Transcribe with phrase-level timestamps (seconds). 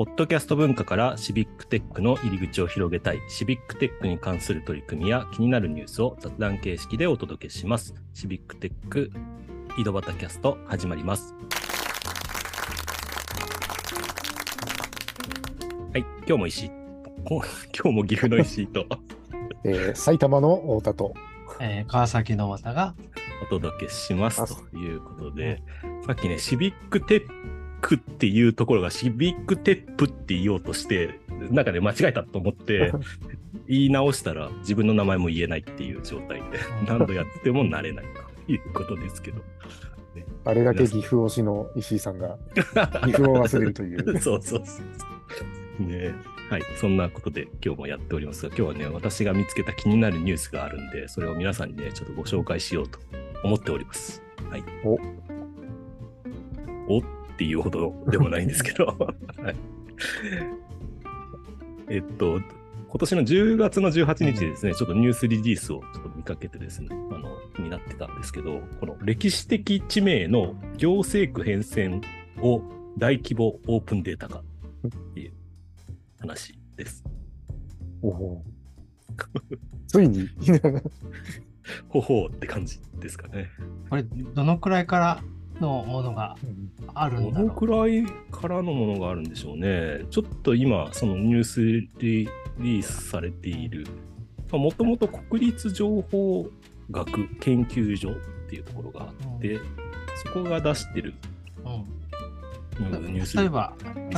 [0.00, 7.94] ポッドキャスト文化からシビックテックの入り口を広げたい、シビックテックに関する取り組みや気になるニュースを雑談形式でお届けします。
[8.14, 9.10] シビックテック
[9.76, 11.34] 井戸端キャスト始まります。
[15.92, 16.64] はい、今日も石。
[16.64, 16.70] 井。
[17.26, 17.42] こ
[17.78, 18.86] 今日も岐阜の石井と。
[19.64, 21.14] えー埼玉の太田と、
[21.60, 22.94] えー川崎の綿が、
[23.42, 24.66] お届けします。
[24.70, 25.62] ということで、
[26.06, 31.20] さっきね、シビックテックっていうところがシビックテップって言おうとして、
[31.50, 32.92] なんかね、間違えたと思って、
[33.68, 36.44] 言い直したら自分の名前も言えないっていう状態で、
[36.86, 38.04] 何度やってもなれない
[38.46, 39.42] ということですけど。
[40.44, 42.38] あれだけ岐阜推しの石井さんが
[43.04, 44.18] 岐阜を忘れるという。
[44.18, 44.82] そうそうそ
[45.80, 45.86] う。
[45.86, 46.14] ね
[46.50, 46.62] はい。
[46.76, 52.98] そんなことで今日もやっておりますが、今日はね、私が見つけた気になるニュースがあるんで、それを皆さんにね、ちょっとご紹介しようと
[53.44, 54.20] 思っております。
[54.50, 54.64] はい。
[54.84, 54.98] お
[56.92, 57.02] お
[57.40, 58.84] っていうほどでもないんですけど。
[59.40, 59.56] はい。
[61.88, 62.38] えっと、
[62.86, 72.02] 今年の10月の18日ですね、ちょっとニュースリリースをちょっと見かけてですね、あの、気になってたんですけど、この歴史的地名の行政区変遷
[72.42, 72.60] を
[72.98, 74.42] 大規模オープンデータ化っ
[75.14, 75.32] ていう
[76.18, 77.02] 話です。
[78.02, 78.44] おお
[79.86, 80.28] ついに
[81.88, 83.48] ほほうって感じですかね。
[83.88, 85.22] これ、どのくらいから
[85.60, 86.36] のものが
[86.94, 90.04] あるんどのくらいからのものがあるんでしょうね。
[90.10, 93.86] ちょっと今、そのニュースリリースされている、
[94.50, 96.48] もともと国立情報
[96.90, 98.14] 学研究所っ
[98.48, 99.04] ていうところがあ
[99.36, 99.58] って、
[100.24, 101.14] そこが出してる。
[101.64, 101.68] う。
[101.68, 102.00] うん
[103.36, 103.74] 例えば、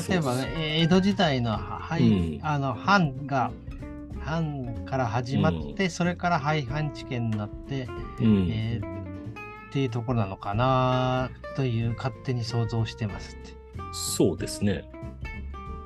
[0.08, 2.46] 例えばね、えー江戸時代の、はいうん。
[2.46, 3.50] あの藩が、
[4.20, 7.88] 藩から始まって、それから廃藩置県になって、
[8.20, 8.48] うん。
[8.48, 9.02] えー
[9.72, 13.54] っていうところなのかなという勝手に想像してますって。
[13.94, 14.84] そうですね。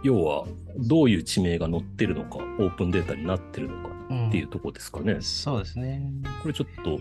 [0.02, 0.44] 要は、
[0.76, 5.18] どういう地名が載ってるのか、オープンデータになってるのかうんっていうところですかね。
[5.20, 6.02] そうですね。
[6.42, 7.00] これちょっと、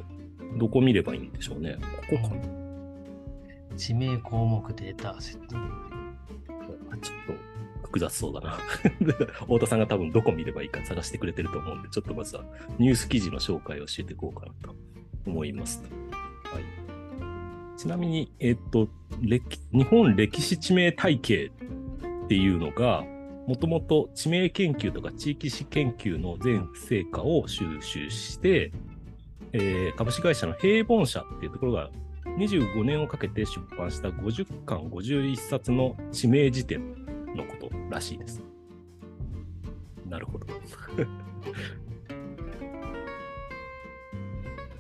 [0.60, 1.80] どこ見ればいいんでしょうね。
[2.08, 2.42] ここかな。
[3.76, 5.58] 地名項目データセット。
[5.58, 7.36] あちょっ
[7.82, 8.52] と複雑そうだな。
[9.42, 12.46] 太田さんが多分どこ見ればいいか探してくれてると思うんで、ちょっとまずは
[12.78, 14.76] ニュース記事の紹介を教えていこうかなと
[15.26, 15.84] 思います。
[16.56, 16.64] はい、
[17.78, 18.88] ちなみに、えっと
[19.22, 21.52] 歴、日本歴史地名体系
[22.26, 23.04] っていうのが、
[23.48, 28.72] もともと地名研究とか地域史研究の全成果を収集して、
[29.52, 31.90] えー株式会社の平凡社っていうところが
[32.38, 36.96] 25年をかけて出版した50巻51冊の地名辞典
[37.36, 38.42] のことらしいです。
[40.10, 40.48] なるほど。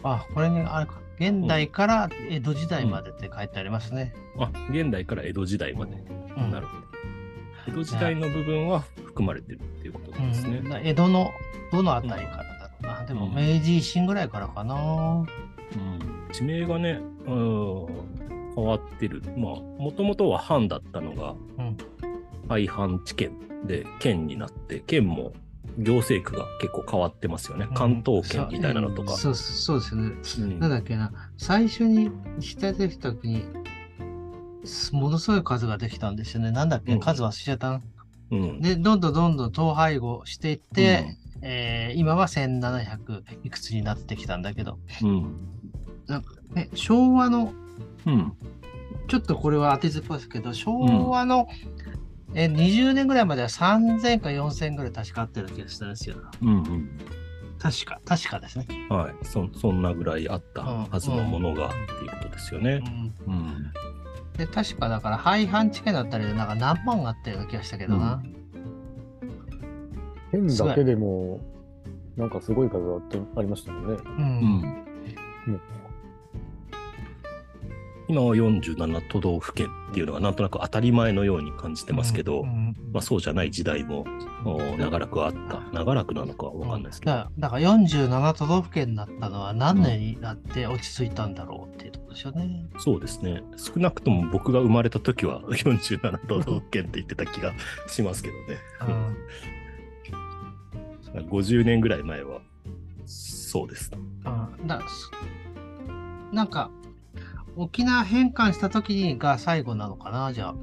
[0.03, 1.04] あ、これね、あれか。
[1.19, 4.13] 現代から江戸時代までって書いてありますね。
[4.37, 5.93] あ、現代から江戸時代まで。
[6.37, 6.83] うんなるほど。
[7.67, 10.69] 江戸時代の部分は含まれてるっていうことですねうん。
[10.69, 11.31] だ江戸の
[11.71, 13.05] どのあたりからだろうな。
[13.05, 14.75] でもうん明治維新ぐらいからかな。
[14.75, 15.27] うん
[16.31, 17.87] 地名がね、うん、
[18.55, 19.21] 変わってる。
[19.37, 21.77] まあ、もともとは藩だったのが、うん
[22.47, 23.31] 廃藩置県
[23.65, 25.33] で県になって、県も
[25.78, 27.68] 行政区が結構変わってますよね。
[27.74, 29.13] 関東圏みたいなのとか。
[29.13, 30.12] そうそうですね。
[30.40, 31.12] うんなんだっけな。
[31.38, 33.46] 最初に下出てきた時に、
[34.94, 36.52] ものすごい数ができたんですよね。
[36.52, 37.81] なんだっけ、うん数忘れちゃったな。
[38.31, 45.36] うんで、どんどんどんどん統廃合していって、えー今は1700いくつになってきたんだけど、うん。
[46.07, 47.53] なんかね、昭和の
[48.06, 48.34] うん。
[49.07, 51.47] ちょっとこれは当てずっぽいですけど、昭和の、
[52.35, 56.18] え20年ぐらいまでは3000か4000ぐらい確かあったような気がしたんですよ。
[56.41, 56.50] うん。
[56.50, 56.90] うん。
[57.57, 58.68] 確か、確かですね。
[58.90, 59.25] はい。
[59.25, 61.75] そそんなぐらいあったはずのものがって
[62.06, 62.81] いうことですよね。
[63.25, 63.72] うん。
[64.38, 68.22] で、確かだから廃藩置県だったりでなんか何万あったような気がしたけどな。
[70.31, 71.40] 県だけでも、
[72.18, 73.97] なんかすごい数あってありましたよね。
[74.18, 74.85] うん。
[75.47, 75.62] うん
[78.07, 84.06] 今は47都道府県っていうのがなんとなく当たり前のように感じてますけど、うんまあ、そうじゃない時代も
[84.46, 85.62] お長らくあった。
[85.72, 87.12] 長らくなのかわかんないですけど。
[87.12, 92.66] だからだから47都道府県になったのは何年になって落ち着いたんだろうっていうところですよね。
[92.78, 93.42] そうですね。
[93.57, 97.54] 少なくとも僕が生まれた時は47都道府県って言ってた気が
[97.88, 98.57] しますけどね。
[98.88, 99.16] うん
[101.24, 102.42] 50年ぐらい前は、
[103.06, 103.92] そうです。
[104.25, 105.12] うんだす
[106.31, 106.69] なんか、
[107.56, 110.56] 沖縄返還した時が最後なのかな、じゃあ。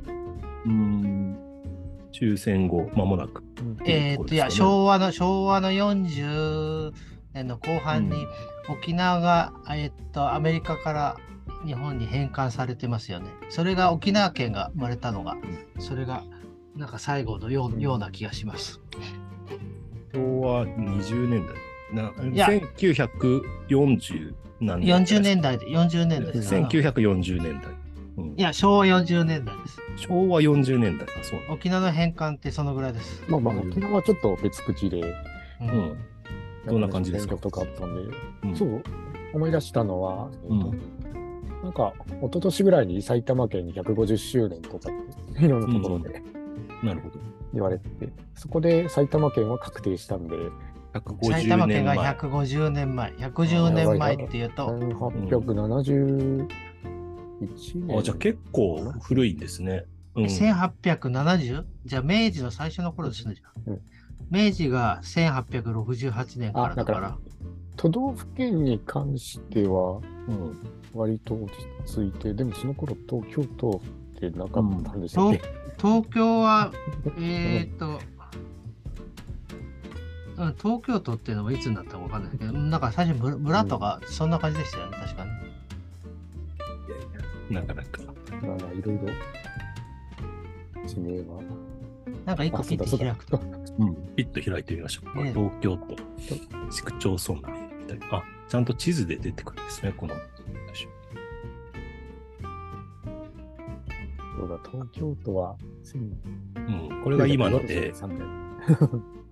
[0.67, 1.39] うん。
[2.12, 3.43] 終戦後、間もなく。
[3.87, 6.93] えーっと、いや、昭和の、昭和の40
[7.33, 8.27] 年の後半に
[8.69, 11.17] 沖縄が、えーっと、アメリカから
[11.65, 13.31] 日本に返還されてますよね。
[13.49, 15.37] それが沖縄県が生まれたのが、
[15.79, 16.23] それが
[16.77, 18.81] なんか最後のよう,、ような気がします。
[20.12, 21.71] 昭和20年代。
[21.93, 26.55] ないや1940何年代40年代で、40年代です。
[26.55, 27.71] 1940年代。
[28.19, 29.79] うんいや、昭和40年代です。
[29.97, 31.06] 昭和40年代。
[31.09, 33.23] あそう沖縄の返還ってそのぐらいです。
[33.29, 35.06] まあまあ、沖縄はちょっと別口で、う
[35.62, 35.97] うん。
[36.67, 37.37] どんな感じですか？
[37.37, 38.83] とかあったんで、うんそう、
[39.33, 40.81] 思い出したのは、えーとうん
[41.62, 44.91] なんか、一昨年ぐらいに埼玉県に150周年とか
[45.39, 46.21] いろんなところで
[46.83, 47.15] なるほど。
[47.55, 50.50] 言われてて、そこで埼玉県は確定したんで、150
[51.23, 52.15] 埼玉県が年前。
[52.15, 56.47] 150年前、110年前っていうと、1871
[57.87, 57.99] 年。
[57.99, 59.85] あじゃあ結構古いんですね。
[60.15, 60.25] うん。
[60.25, 61.65] 1870?
[61.85, 63.35] じゃあ明治の最初の頃ですね。
[63.35, 63.81] じゃあうん
[64.31, 67.19] 明治が1868年からだかあだからら。
[67.77, 70.59] 都道府県に関しては、うん
[70.94, 73.81] 割と落ち着いて、でもその頃東京都
[74.17, 75.43] ってなかったんでしたっけ、
[75.79, 76.71] 東京は、
[77.19, 77.99] えーっと、うん
[80.61, 85.25] 東京都っていうのはいつになったかわかんないけど、なんか最初村村とかそんな感じでしたよね、確か
[87.49, 87.55] に。
[87.55, 88.00] なかなか。
[88.43, 89.09] まあまあいろいろ
[90.87, 91.43] 地名は。
[92.25, 93.41] なんか一個あ、ピッそうだて開くと。
[93.79, 93.94] うん。
[94.17, 95.27] ピッと開いてみましょう。
[95.27, 95.97] ええ東京都、
[96.73, 98.17] 市区町村名みたいな。
[98.19, 100.15] あ、ちゃんと地図で出てくるんですね、この。
[104.43, 105.56] そうだ、東京都は
[105.94, 106.59] う
[106.99, 107.03] ん。
[107.03, 108.51] これが今ので、1943年うん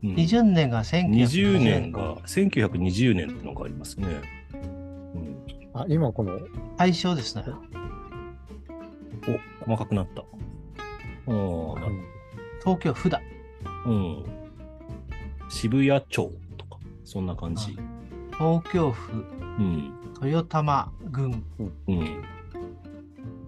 [0.02, 4.06] 20年が1920 20年が、1920年ってのがありますね。
[4.54, 4.56] う
[5.18, 5.36] ん。
[5.74, 6.38] あ、今この、
[6.76, 7.44] 対象ですね。
[9.60, 10.24] お、細かくなった。
[11.26, 11.74] うん。
[12.60, 13.20] 東京府だ。
[13.86, 14.24] うん。
[15.48, 17.76] 渋谷町とか、そんな感じ。
[18.32, 19.24] 東京府
[19.58, 19.92] うん。
[20.22, 21.44] 豊玉郡
[21.88, 22.24] うん。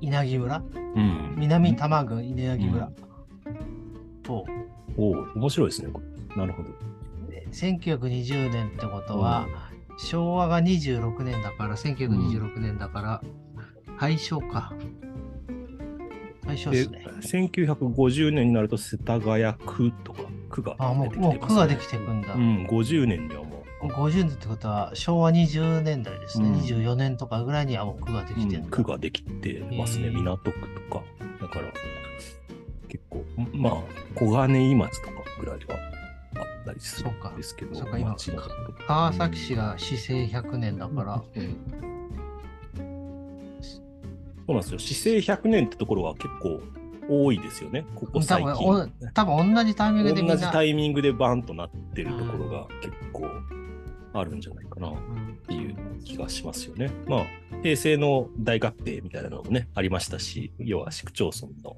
[0.00, 0.62] 稲城村
[0.94, 1.34] うん。
[1.36, 2.86] 南多摩郡稲城村。
[2.86, 3.11] と、
[4.96, 5.92] おお面白いですね。
[6.36, 6.68] なるほど。
[7.30, 9.46] で1920年ってことは、
[9.98, 13.22] 昭和が26年だから、1926年だから、
[14.00, 14.72] 大正か。
[16.46, 17.04] 大正でですね。
[17.22, 21.20] 1950年になると世田谷区とか区が出てきてます、ね。
[21.20, 22.34] もう区ができていくんだ。
[22.34, 23.52] うん、50年にはも
[23.88, 26.48] 50年ってことは、昭和20年代ですね。
[26.48, 31.04] うん24年とかぐらいにはもう区がでう、きてるうん区ができてますね、へー港区とか。
[31.40, 31.72] だから、
[33.52, 33.82] まあ、
[34.14, 35.76] 小金井町とかぐらいは
[36.36, 38.16] あったりするんですけど、そうか今
[38.86, 41.32] 川崎市が市政100年だから、そ
[44.48, 44.78] うなんですよ。
[44.78, 46.60] 市政100年ってところは結構
[47.08, 48.68] 多いですよね、ここ多最分近。
[48.68, 50.22] お多分同じタイミングで。
[50.22, 53.28] 同じタイミングでバンとなってるところが結構
[54.12, 54.88] あるんじゃないかな。
[54.88, 56.90] うんっていう気がしますよね。
[57.06, 57.26] まあ、
[57.62, 61.76] 平成の大合併みたいなのもね、ありましたし、要は市区町村の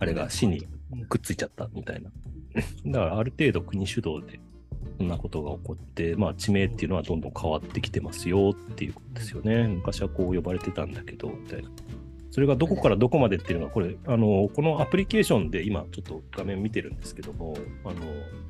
[0.00, 0.66] あれが市に
[1.08, 2.10] くっついちゃったみたいな。
[2.86, 4.40] だからある程度国主導で
[4.98, 9.66] そんなことが起こって、まあ地名っていうのはどんどん変わってきてますよっていうことですよね。
[9.68, 11.70] 昔はこう呼ばれてたんだけど、みたいな。
[12.30, 17.94] それがどこからどこまでっていうのは、これ、あの、このアプリケーションで今ちょっと画面見てるんですけども、あの、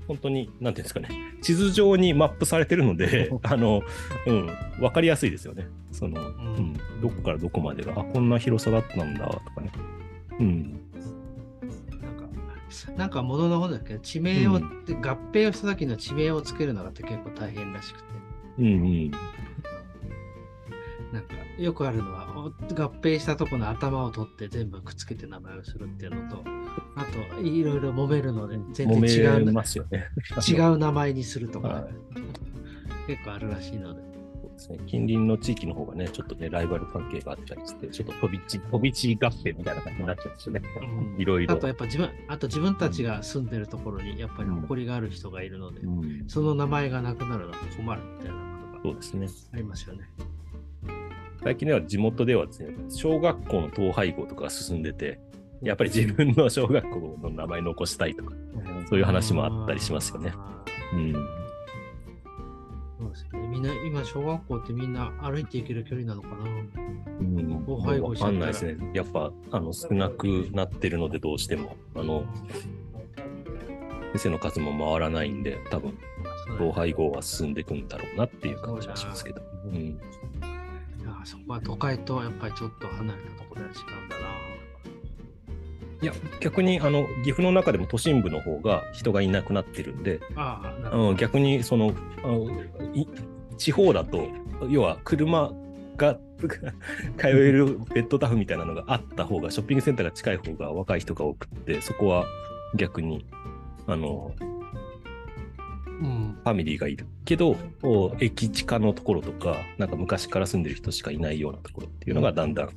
[0.07, 1.09] 本当に、なんていうんですかね、
[1.41, 3.83] 地図上にマップされてるので、 あの、
[4.27, 4.51] うん、
[4.81, 5.67] わかりやすいですよね。
[5.93, 6.25] その、う
[6.61, 9.71] ん、どこからどこまでが、あ、こんな広さだったんだ、とかね。
[10.41, 10.81] うん。
[12.71, 13.95] なんか、なんかもののことだけ？
[13.95, 18.09] ど、地名を、うん合併をした時の地名をつけるのがって結構大変らしくて、
[18.59, 19.11] うんうん。
[21.13, 22.51] なんかよくあるのは、お合
[23.03, 26.45] 併したとこの頭を取って全部くっつけて名前をするっていうのと、
[26.97, 29.63] あと、いろいろ揉めるので、全揉然違うね。
[30.49, 31.95] 違う名前にするとか、はい
[33.07, 34.10] 結構あるらしいので。
[34.61, 34.79] ですね。
[34.87, 40.63] 近隣の地域の方がね、ちょっとね、ライバル関係があったりして、ちょっと飛び地、飛び地合併みたいな感じになっちゃうんですよね。
[41.19, 41.55] いろいろ。
[41.55, 48.35] あとやっぱ自分、あと自分たちが住んでるところにやっぱり誇りがある人がいるので、うんその名前がなくなるのは困るみたいな
[48.83, 49.51] ことがそうですね。
[49.55, 50.09] ありますよね。
[51.43, 55.21] 最近では地元ではですね、小学校の統廃合とかが進んでて、
[55.63, 58.35] やっぱり自分の小学校の名前残したいとか、
[58.89, 60.33] そういう話もあったりしますよね。
[60.35, 60.65] あ
[60.95, 61.40] うん。
[63.63, 66.37] な、今、小学校ってみんな歩いて行ける距離なのかな？
[67.21, 68.91] うん、統廃合わしちゃったらかんないですね。
[68.95, 72.25] やっぱ、あの、少なくなってるので、どうしても、あの、
[74.13, 75.97] 先生の数も回らないんで、多分、
[76.55, 79.41] 統廃合は進んでいくんだろうなっていう感じはしますけど。
[79.67, 79.75] うん。
[79.77, 79.97] い
[81.05, 84.17] やそこは都会とやっぱりちょっと離れたところでは違うんだ
[86.03, 90.61] いや、逆に、あの、岐阜の中でも都心部の方が人がいなくなってるんで、な。
[90.65, 91.93] あうん、逆にその
[92.25, 92.51] あの
[92.95, 93.07] い
[93.61, 94.27] 地方だと
[94.69, 95.53] 要は車
[95.97, 96.19] が
[97.19, 102.25] 通えるベッドタフみたいなのがあった方がショッピングセンターが近い方が若い人が多くってそこは
[102.75, 103.27] 逆に、
[103.87, 106.39] あの、うん。
[106.43, 112.71] ファミリーがいるけど、お駅地下のところとか、なんか昔から住んでる人しかいないようなところっていうのがだんだん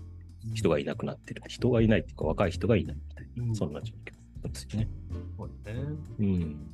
[0.53, 1.41] 人がいなくなってる。
[1.47, 4.13] 人がいないっていうか若い人がいないみたいな、うんそんな状況
[4.43, 4.89] なんですよね。
[5.37, 5.79] そうだね。
[6.19, 6.73] うん。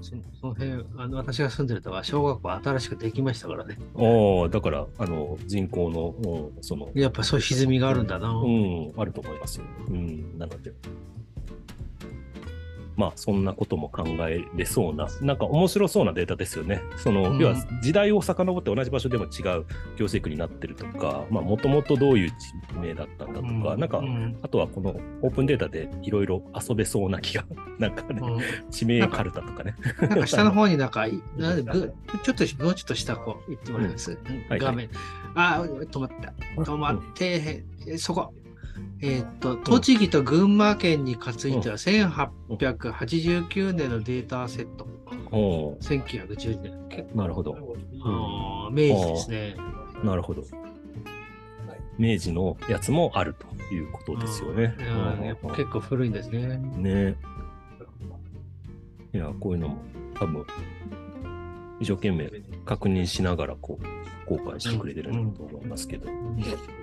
[0.00, 3.78] そその辺、あの私が住んでるとは小学校新しくできましたからね。
[3.96, 6.14] ああ、だから、あの、人口の、
[6.56, 8.30] うんその、やっぱそういう歪みがあるんだな。
[8.30, 9.64] うん、あると思いますよ。
[9.88, 10.72] うん、なので。
[12.98, 16.82] まあ、そんなことも考えれそうな、なんか面白そうなデータですよね。
[16.96, 22.34] その、うん要は時代を遡って同じ場所でも違う行政区になってるとか、まあ、もともとどういう地
[22.76, 27.44] 名だったんだとか、なんか、うんあとはこのオープンデータでいろいろ遊べそうな気が、
[27.78, 29.76] なんかね、うん地名カルタとかね。
[30.00, 34.18] なんか下の方になんか、い なんでぐちょっと、もうちょっと下こう行ってもらいます。
[34.48, 34.90] はい画面。
[35.36, 36.34] あ、止まった。
[36.60, 38.34] 止まって、えそこ。
[39.00, 44.86] えーっと、栃木と群馬県については1889年のデータセット。
[45.30, 46.02] おー
[46.36, 47.06] 1910年。
[47.14, 47.56] なるほど。
[48.72, 49.56] 明治ですね。
[50.02, 50.42] なるほど。
[51.98, 54.76] 明治のやつもあるということですよね。
[55.42, 56.56] うん結構古いんですね。
[56.76, 57.16] ね
[59.12, 59.78] いや、こういうのも
[60.14, 60.44] 多分、
[61.80, 62.30] 一生懸命
[62.64, 66.12] 確認しながらこう、公開してくれてるんだと思いますけど、う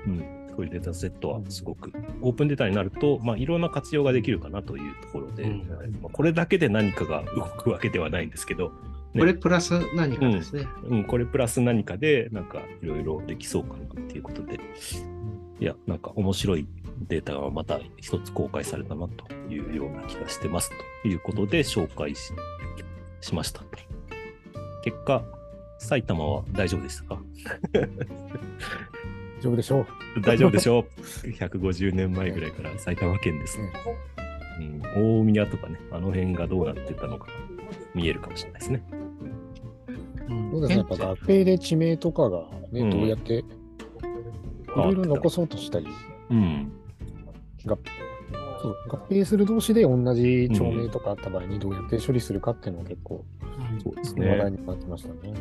[0.09, 5.67] んこういうデータセットはすごく、オープンデータになると、まあ、いろんな活用ができるかなというところで、うん。
[6.01, 8.71] まあこれだけで何かが動くわけではないんですけど、
[9.13, 9.19] ね。
[9.19, 10.67] これプラス何かですね。
[10.89, 14.59] うん、これプラス何かで、なんかいろいろできそうかなっていうことで、
[15.59, 16.67] いや、なんか面白い
[17.07, 20.71] データがまた一つ公開されたなというような気がしてます
[21.03, 22.33] ということで紹介し
[23.21, 23.67] しましたと。
[24.83, 25.24] 結果、
[25.79, 27.19] 埼玉は大丈夫でしたか？
[27.74, 27.88] 大
[29.45, 29.85] 丈夫でしょ
[30.17, 30.21] う？
[30.21, 33.71] 大丈夫でしょう ?150 年前ぐらいから埼玉県です、ね
[34.59, 35.19] うん。
[35.21, 37.27] 大宮とかね、あの辺がどうなってたのか
[37.93, 38.83] 見えるかもしれないですね。
[40.29, 40.77] うんそうですね。
[40.77, 43.43] やっぱ合併で地名とかがね、うんどうやって、い
[44.75, 45.87] ろいろ残そうとしたり、
[46.29, 46.71] うん。
[47.65, 47.77] が
[48.61, 53.23] そう合併する同士で同じ町名とかあった場合にどうやって処理するかっていうのは結構
[53.83, 54.57] そうです話題ね。
[54.57, 55.33] になってましたね。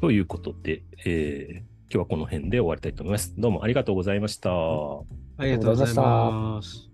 [0.00, 3.34] ということで、えー今日はこの辺で終わりたいと思います。
[3.36, 4.50] どうもありがとうございました。
[4.52, 6.89] ありがとうございます。